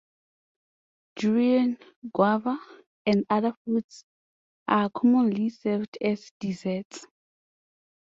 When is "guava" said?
2.11-2.57